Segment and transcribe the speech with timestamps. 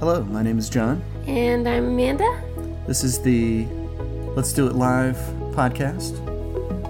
[0.00, 1.04] Hello, my name is John.
[1.26, 2.42] And I'm Amanda.
[2.86, 3.66] This is the
[4.34, 5.18] Let's Do It Live
[5.52, 6.18] podcast,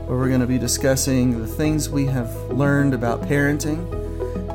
[0.06, 3.83] where we're going to be discussing the things we have learned about parenting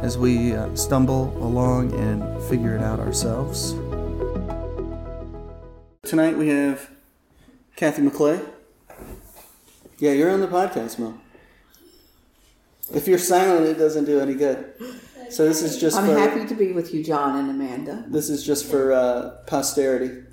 [0.02, 3.74] as we uh, stumble along and figure it out ourselves.
[6.04, 6.90] Tonight we have
[7.76, 8.42] Kathy McClay.
[9.98, 11.20] Yeah, you're on the podcast, Mo.
[12.94, 14.95] If you're silent, it doesn't do any good.
[15.30, 18.06] So this is just I'm for happy to be with you, John and Amanda.
[18.08, 20.24] this is just for uh, posterity.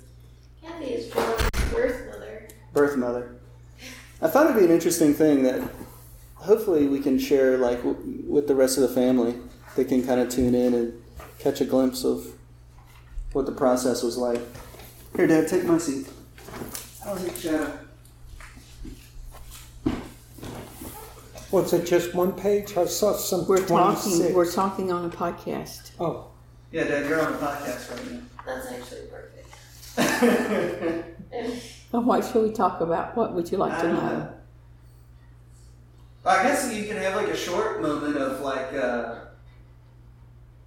[0.63, 2.47] Kathy is John's birth mother.
[2.73, 3.35] birth mother.
[4.21, 5.61] I thought it'd be an interesting thing that
[6.35, 9.35] hopefully we can share like w- with the rest of the family.
[9.75, 10.93] They can kind of tune in and
[11.39, 12.25] catch a glimpse of
[13.33, 14.39] what the process was like.
[15.15, 16.07] Here, Dad, take my seat.
[17.05, 17.79] I'll take Shadow.
[21.53, 22.75] Was it just one page?
[22.75, 23.69] I saw some We're 26.
[24.17, 24.33] talking.
[24.33, 25.91] We're talking on a podcast.
[25.99, 26.31] Oh,
[26.71, 28.19] Yeah, Dad, you're on the podcast right now.
[28.43, 29.47] That's actually perfect.
[31.31, 31.61] And
[31.93, 33.15] Oh, what should we talk about?
[33.15, 33.93] What would you like I to know?
[33.93, 34.33] know.
[36.25, 39.25] I guess you can have like a short moment of like, uh,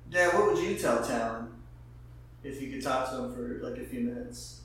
[0.09, 1.48] Dad, what would you tell Talon
[2.45, 4.61] if you could talk to him for like a few minutes?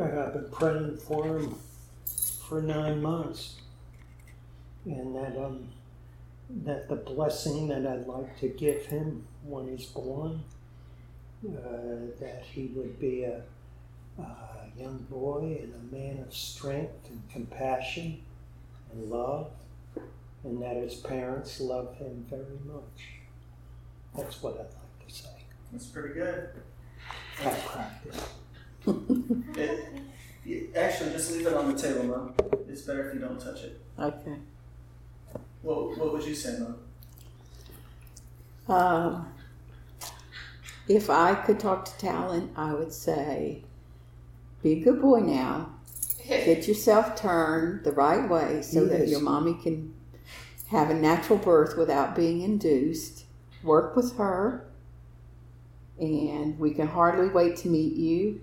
[0.00, 1.56] I've been praying for him
[2.48, 3.56] for nine months,
[4.84, 5.68] and that um,
[6.64, 10.42] that the blessing that I'd like to give him when he's born,
[11.46, 13.42] uh, that he would be a,
[14.18, 14.26] a
[14.78, 18.22] young boy and a man of strength and compassion
[18.92, 19.50] and love,
[20.44, 23.18] and that his parents love him very much.
[24.16, 25.28] That's what I'd like to say.
[25.70, 26.48] That's pretty good.
[27.44, 28.28] I practice.
[29.54, 29.86] It,
[30.44, 32.32] you, actually, just leave it on the table, Mom.
[32.68, 33.78] It's better if you don't touch it.
[33.98, 34.36] Okay.
[35.62, 36.76] What, what would you say, Mom?
[38.68, 39.24] Uh,
[40.88, 43.64] if I could talk to Talon, I would say,
[44.62, 45.74] "Be a good boy now.
[46.26, 49.94] Get yourself turned the right way so that your mommy can
[50.68, 53.24] have a natural birth without being induced.
[53.62, 54.68] Work with her,
[55.98, 58.42] and we can hardly wait to meet you.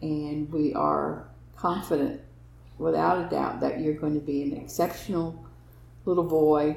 [0.00, 1.26] And we are
[1.56, 2.20] confident,
[2.78, 5.45] without a doubt, that you're going to be an exceptional
[6.06, 6.76] little boy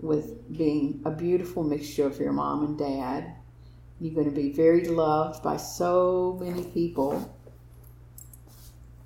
[0.00, 3.34] with being a beautiful mixture of your mom and dad.
[4.00, 7.36] You're going to be very loved by so many people.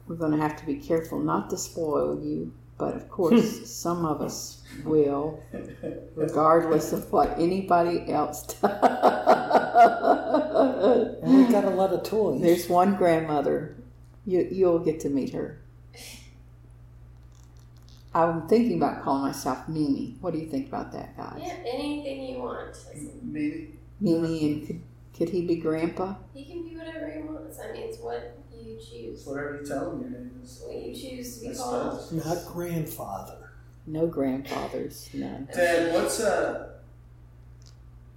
[0.06, 4.04] We're going to have to be careful not to spoil you, but of course, some
[4.04, 5.42] of us will,
[6.14, 9.10] regardless of what anybody else does.
[11.24, 12.40] And we got a lot of toys.
[12.40, 13.76] There's one grandmother.
[14.26, 15.63] You, you'll get to meet her.
[18.14, 20.16] I'm thinking about calling myself Mimi.
[20.20, 21.40] What do you think about that, guys?
[21.42, 22.76] yeah, anything you want.
[23.22, 23.74] Maybe.
[24.00, 24.82] Mimi, and could,
[25.16, 26.14] could he be Grandpa?
[26.32, 27.58] He can be whatever he wants.
[27.58, 29.18] I mean, it's what you choose.
[29.18, 30.62] It's whatever you tell him your name is.
[30.64, 32.00] What you choose to I be called.
[32.02, 32.24] suppose.
[32.26, 33.50] Not grandfather.
[33.86, 35.48] No grandfathers, none.
[35.52, 36.70] Dad, what's uh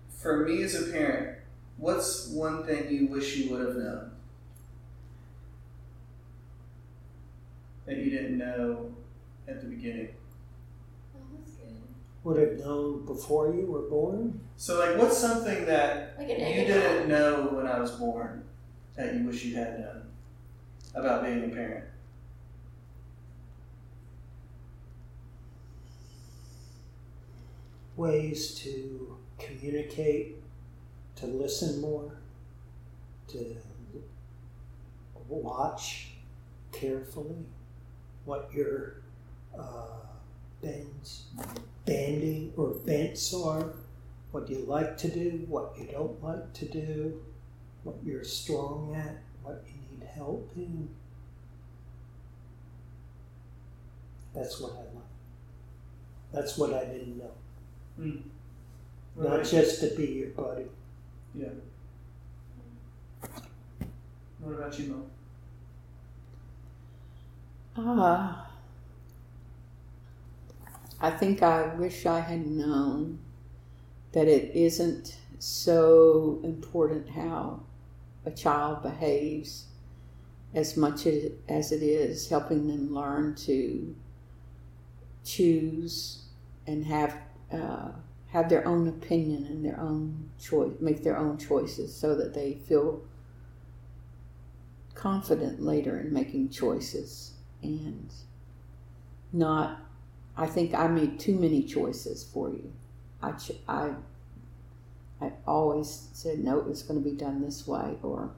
[0.10, 1.40] for me as a parent?
[1.78, 4.12] What's one thing you wish you would have known
[7.86, 8.92] that you didn't know
[9.48, 10.10] at the beginning?
[11.16, 11.74] Oh, that's good.
[12.24, 14.40] Would have known before you were born.
[14.58, 18.44] So, like, what's something that Like you didn't know when I was born
[18.96, 20.04] that you wish you had known
[20.96, 21.86] about being a parent?
[27.96, 30.36] Ways to communicate,
[31.16, 32.20] to listen more,
[33.30, 33.56] to
[35.28, 36.10] watch
[36.72, 37.46] carefully
[38.26, 39.02] what your
[39.60, 40.06] uh,
[40.62, 41.26] bends,
[41.86, 43.74] bending or bents are,
[44.32, 47.22] what you like to do, what you don't like to do,
[47.84, 50.90] what you're strong at, what you need help in.
[54.36, 55.04] That's what I like.
[56.34, 57.32] That's what I didn't know.
[59.16, 60.66] Not just to be your buddy.
[61.34, 61.48] Yeah.
[64.40, 65.04] What about you, Mo?
[67.78, 68.47] Ah,
[71.00, 73.20] I think I wish I had known
[74.14, 77.62] that it isn't so important how
[78.26, 79.66] a child behaves
[80.56, 83.96] as much as it is helping them learn to
[85.24, 86.24] choose
[86.66, 87.16] and have
[87.52, 87.92] uh,
[88.30, 92.56] have their own opinion and their own choice, make their own choices, so that they
[92.68, 93.02] feel
[94.96, 98.14] confident later in making choices and
[99.32, 99.87] not.
[100.38, 102.72] I think I made too many choices for you.
[103.22, 103.96] I ch- I
[105.20, 108.30] I always said, no, it's going to be done this way, or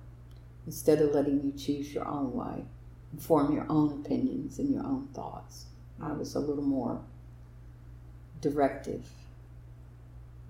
[0.65, 2.63] instead of letting you choose your own way,
[3.19, 5.65] form your own opinions and your own thoughts.
[6.01, 7.01] I was a little more
[8.39, 9.05] directive,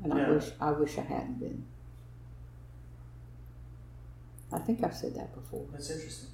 [0.03, 1.65] and I wish I wish I hadn't been.
[4.51, 5.65] I think I've said that before.
[5.71, 6.29] That's interesting.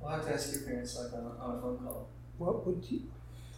[0.00, 2.08] We'll have to ask your parents like on, on a phone call.
[2.38, 3.02] What would you,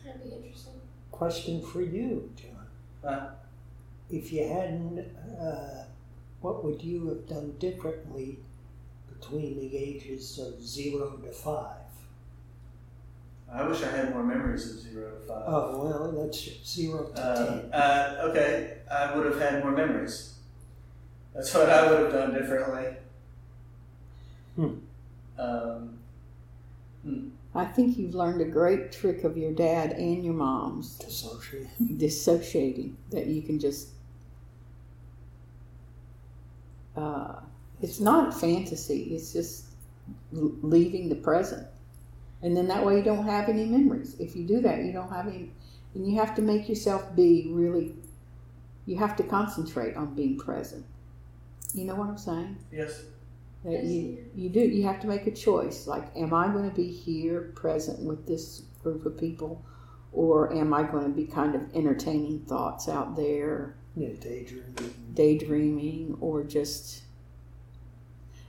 [0.04, 0.72] That'd be interesting.
[1.10, 2.66] question for you, John?
[3.12, 3.30] Uh,
[4.10, 4.98] If you hadn't,
[5.40, 5.84] uh,
[6.40, 8.38] what would you have done differently
[9.08, 11.76] between the ages of zero to five?
[13.52, 15.42] I wish I had more memories of zero to five.
[15.46, 17.72] Oh, well, that's zero to Uh, ten.
[17.72, 20.34] uh, okay, I would have had more memories.
[21.34, 22.96] That's what I would have done differently.
[24.56, 24.74] Hmm.
[25.38, 25.98] Um,
[27.54, 30.98] I think you've learned a great trick of your dad and your mom's.
[30.98, 31.68] Dissociate.
[31.98, 33.88] dissociating that you can just
[36.96, 37.40] uh,
[37.82, 39.66] it's not fantasy it's just
[40.32, 41.66] leaving the present
[42.42, 45.10] and then that way you don't have any memories if you do that you don't
[45.10, 45.50] have any
[45.94, 47.94] and you have to make yourself be really
[48.86, 50.84] you have to concentrate on being present
[51.74, 53.04] you know what i'm saying yes.
[53.64, 56.90] You you do you have to make a choice like am i going to be
[56.90, 59.64] here present with this group of people?
[60.12, 63.76] Or am i going to be kind of entertaining thoughts out there?
[63.96, 64.94] Yeah, daydreaming.
[65.14, 67.02] daydreaming or just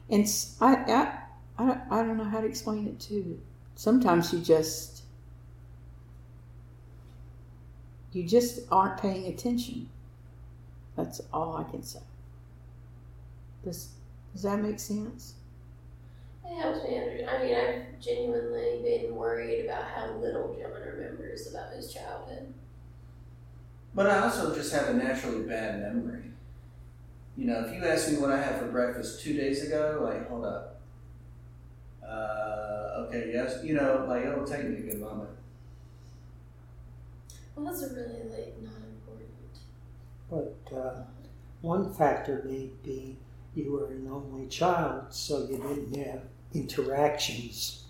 [0.10, 0.25] and
[0.60, 1.18] I, I,
[1.58, 3.40] I, don't- I don't know how to explain it too.
[3.75, 5.04] Sometimes you just
[8.12, 9.90] you just aren't paying attention.
[10.96, 12.02] That's all i can say.
[13.63, 13.90] Does
[14.33, 15.36] does that make sense
[16.45, 17.30] It helps me under.
[17.30, 22.54] I mean, I've genuinely been worried about how little John remembers about his childhood.
[23.94, 26.24] But I also just have a naturally bad memory.
[27.38, 30.28] You know, if you ask me what I had for breakfast two days ago, like,
[30.28, 30.80] hold up.
[32.06, 35.30] Uh, okay, yes, you know, like, it'll take me a good moment.
[37.56, 39.30] Well, that's a really like not important.
[40.30, 41.04] But uh,
[41.62, 43.18] one factor may be
[43.56, 46.21] you were an only child, so you didn't have
[46.53, 47.86] interactions.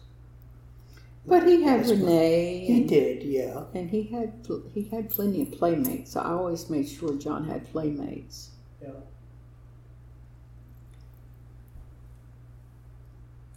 [1.26, 3.64] but he had That's renee He and, did, yeah.
[3.74, 4.34] and he had
[4.74, 8.50] he had plenty of playmates i always made sure john had playmates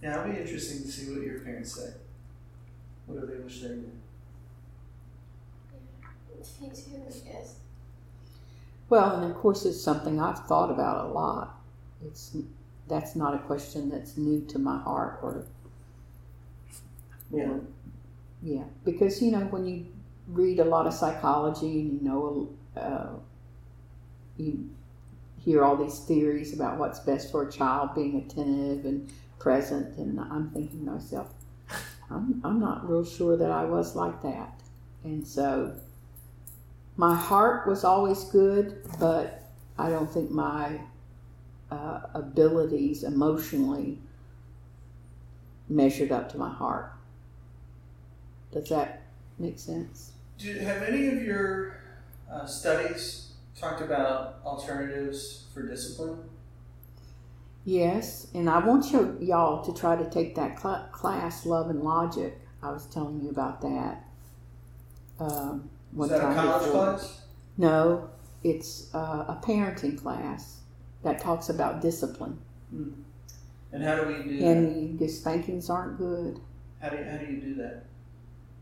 [0.03, 1.95] Yeah, it'll be interesting to see what your parents say.
[3.07, 3.91] What do they wish they knew?
[6.61, 7.55] Me too, I guess.
[8.91, 11.59] Well, and of course, it's something I've thought about a lot.
[12.03, 12.37] It's
[12.89, 15.47] that's not a question that's new to my heart, or,
[17.33, 17.59] or Yeah.
[18.43, 19.87] yeah, because you know when you
[20.29, 23.15] read a lot of psychology and you know, uh,
[24.37, 24.71] you
[25.39, 30.19] hear all these theories about what's best for a child, being attentive and present, and
[30.21, 31.33] I'm thinking to myself,
[32.11, 34.61] I'm I'm not real sure that I was like that,
[35.05, 35.75] and so
[36.97, 39.43] my heart was always good, but
[39.79, 40.81] I don't think my
[41.71, 43.99] uh, abilities emotionally
[45.69, 46.93] measured up to my heart.
[48.53, 49.03] Does that
[49.39, 50.13] make sense?
[50.39, 51.77] Do, have any of your
[52.31, 56.19] uh, studies talked about alternatives for discipline?
[57.65, 61.83] Yes, and I want you, y'all to try to take that cl- class, Love and
[61.83, 62.39] Logic.
[62.63, 64.05] I was telling you about that.
[65.19, 66.85] Um, Is that a college before.
[66.93, 67.23] class?
[67.57, 68.11] No,
[68.43, 70.61] it's uh, a parenting class
[71.05, 72.39] that talks about discipline.
[73.73, 74.47] And how do we do that?
[74.47, 76.41] And spankings aren't good.
[76.81, 77.85] How do you, how do you do that?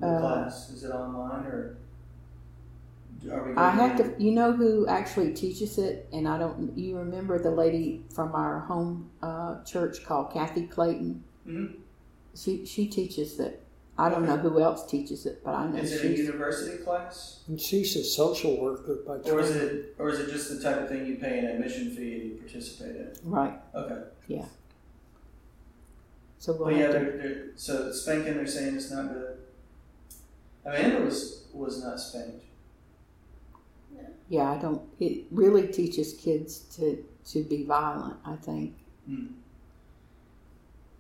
[0.03, 1.77] Uh, class is it online or
[3.31, 3.57] are we?
[3.57, 4.15] I have to.
[4.23, 6.77] You know who actually teaches it, and I don't.
[6.77, 11.23] You remember the lady from our home uh, church called Kathy Clayton?
[11.47, 11.75] Mhm.
[12.35, 13.65] She she teaches it.
[13.99, 16.19] I don't know who else teaches it, but I know Is it a she's.
[16.27, 19.69] university class, And she's a social worker by or is training.
[19.77, 22.23] it, or is it just the type of thing you pay an admission fee and
[22.31, 23.13] you participate in?
[23.25, 23.55] Right.
[23.75, 24.03] Okay.
[24.29, 24.47] Yeah.
[26.39, 26.99] So we'll But yeah, have to.
[26.99, 29.37] they're, they're, so spanking, they're saying it's not good.
[30.65, 32.45] Amanda was was not spanked.
[34.29, 34.81] Yeah, I don't.
[34.99, 38.17] It really teaches kids to to be violent.
[38.25, 38.75] I think.
[39.07, 39.27] Hmm.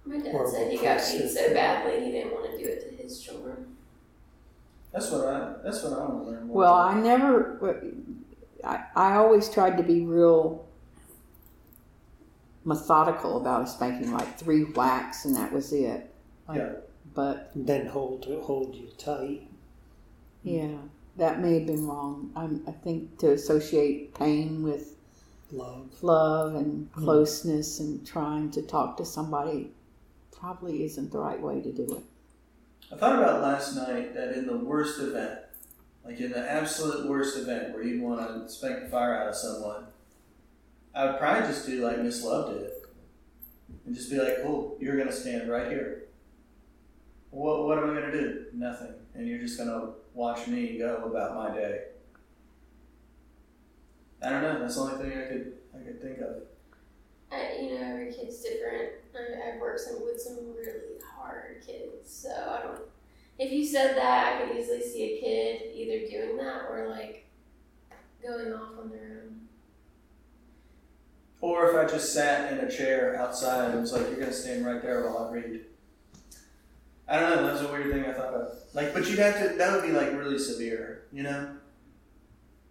[0.04, 3.02] My dad said he got beat so badly he didn't want to do it to
[3.02, 3.76] his children.
[4.92, 5.54] That's what I.
[5.62, 6.56] That's what I want to learn more.
[6.56, 6.96] Well, about.
[6.96, 7.96] I never.
[8.64, 10.66] I, I always tried to be real
[12.64, 16.12] methodical about a spanking, like three whacks and that was it.
[16.48, 16.72] Like, Yeah.
[17.14, 19.46] But then hold hold you tight.
[20.42, 20.76] yeah,
[21.18, 22.32] that may have been wrong.
[22.34, 24.96] I'm, I think to associate pain with
[25.50, 26.02] Love.
[26.02, 27.04] love and hmm.
[27.04, 29.72] closeness and trying to talk to somebody
[30.42, 32.02] probably isn't the right way to do it.
[32.92, 35.38] I thought about last night that in the worst event,
[36.04, 39.36] like in the absolute worst event where you'd want to spank the fire out of
[39.36, 39.86] someone,
[40.96, 42.70] I would probably just do like Miss Love did.
[43.86, 46.06] And just be like, cool, you're going to stand right here.
[47.30, 48.46] What, what am I going to do?
[48.52, 48.94] Nothing.
[49.14, 51.84] And you're just going to watch me go about my day.
[54.24, 54.58] I don't know.
[54.58, 56.42] That's the only thing I could I could think of.
[57.32, 58.90] You know, every kid's different.
[59.14, 62.80] I, I've worked some with some really hard kids, so I don't.
[63.38, 67.26] If you said that, I could easily see a kid either doing that or like
[68.22, 69.40] going off on their own.
[71.40, 74.64] Or if I just sat in a chair outside and was like, you're to stand
[74.64, 75.60] right there while I read.
[77.08, 77.42] I don't know.
[77.46, 78.58] That was a weird thing I thought of.
[78.74, 79.56] Like, but you'd have to.
[79.56, 81.56] That would be like really severe, you know.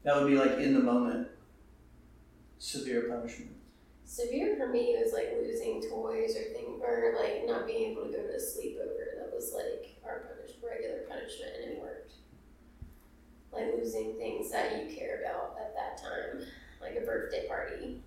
[0.03, 1.27] That would be like in the moment.
[2.59, 3.55] Severe punishment.
[4.11, 8.11] Severe for me was like losing toys or thing, or like not being able to
[8.11, 9.15] go to a sleepover.
[9.17, 12.11] That was like our punish, regular punishment, and it worked.
[13.53, 16.45] Like losing things that you care about at that time,
[16.81, 18.01] like a birthday party.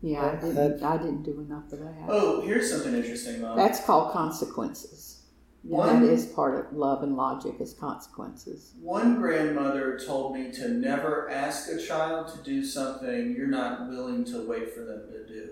[0.00, 0.80] Yeah, I didn't.
[0.84, 1.94] I didn't do enough of that.
[2.06, 3.56] Oh, here's something interesting, Mom.
[3.56, 5.22] That's called consequences.
[5.68, 8.72] One- that is part of love and logic is consequences.
[8.80, 14.24] One grandmother told me to never ask a child to do something you're not willing
[14.26, 15.50] to wait for them to do.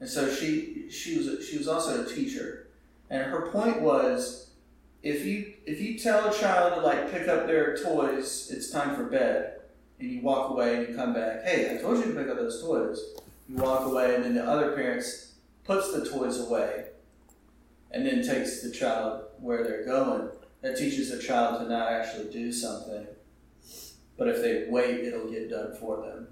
[0.00, 2.68] And so she she was a, she was also a teacher,
[3.10, 4.50] and her point was,
[5.02, 8.96] if you if you tell a child to like pick up their toys, it's time
[8.96, 9.60] for bed,
[9.98, 12.38] and you walk away and you come back, hey, I told you to pick up
[12.38, 12.98] those toys.
[13.48, 15.32] You walk away, and then the other parents
[15.64, 16.86] puts the toys away,
[17.90, 20.30] and then takes the child where they're going
[20.62, 23.06] that teaches a child to not actually do something.
[24.16, 26.28] But if they wait, it'll get done for them.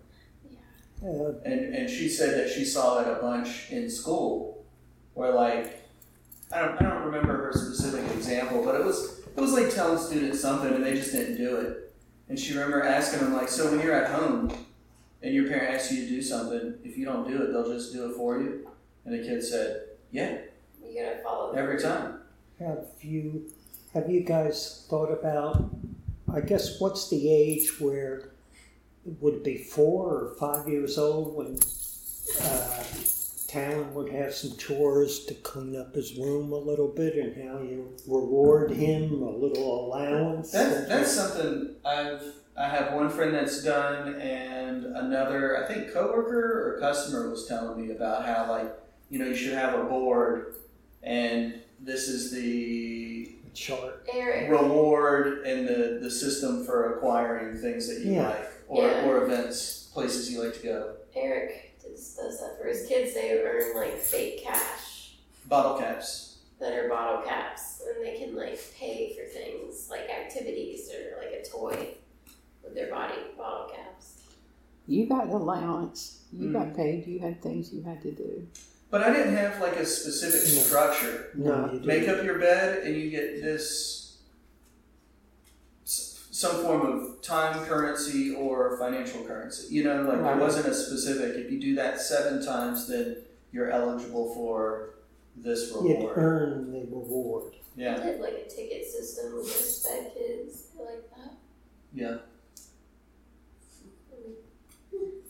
[1.02, 1.30] Yeah.
[1.44, 4.66] And and she said that she saw that a bunch in school,
[5.14, 5.88] where like
[6.52, 9.98] I don't I don't remember her specific example, but it was it was like telling
[9.98, 11.94] students something and they just didn't do it.
[12.28, 14.52] And she remember asking them like, so when you're at home
[15.22, 17.92] and your parent asks you to do something, if you don't do it, they'll just
[17.92, 18.68] do it for you.
[19.04, 20.38] And the kid said, yeah,
[20.84, 21.62] You gotta follow them.
[21.62, 22.20] every time.
[22.58, 23.50] have you
[23.94, 25.70] have you guys thought about?
[26.32, 28.30] I guess what's the age where
[29.06, 31.58] it would be four or five years old when
[32.42, 32.84] uh,
[33.46, 37.62] Talon would have some chores to clean up his room a little bit, and how
[37.62, 40.50] you reward him a little allowance?
[40.52, 42.22] That's that's something I've
[42.58, 47.80] I have one friend that's done, and another I think coworker or customer was telling
[47.86, 48.70] me about how like
[49.08, 50.56] you know you should have a board,
[51.02, 54.06] and this is the chart.
[54.12, 54.50] Eric.
[54.50, 58.28] reward and the the system for acquiring things that you Yeah.
[58.28, 59.06] like or Yeah.
[59.08, 60.94] or events places you like to go.
[61.14, 63.14] Eric does, does that for his kids.
[63.14, 66.38] They earn like fake cash Bottle caps.
[66.60, 71.32] that are bottle caps, and they can like pay for things like activities or like
[71.32, 71.94] a toy
[72.62, 74.18] with their body bottle caps.
[74.86, 76.22] You got allowance.
[76.32, 76.52] You Mhm.
[76.52, 77.06] got paid.
[77.06, 78.46] You had things you had to do.
[78.90, 80.62] But I didn't have like a specific No.
[80.62, 81.30] structure.
[81.34, 82.20] No, you make didn't.
[82.20, 84.16] up your bed and you get this
[85.84, 90.38] s- some form of time currency or financial currency you know like there Right.
[90.40, 93.16] wasn't a specific if you do that seven times then
[93.52, 94.94] you're eligible for
[95.36, 97.52] this You'd reward earn the reward.
[97.54, 100.68] I yeah did like a ticket system with my sped kids.
[100.78, 101.32] I like that.
[101.92, 102.16] yeah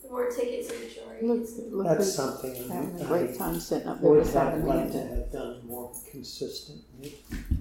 [0.01, 1.29] The more tickets you charge.
[1.29, 4.53] Look, look That's who's something having a I great time sitting up there would beside
[4.53, 5.15] have liked to Amanda.
[5.15, 7.15] have done more consistently.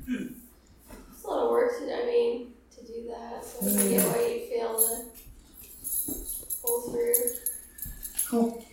[0.08, 3.44] It's a lot of work to, I mean, to do that.
[3.44, 5.04] So I get why you feel to
[6.62, 7.14] pull through.
[8.28, 8.64] cool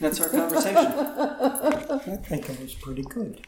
[0.00, 3.42] that's our conversation I think it was pretty good.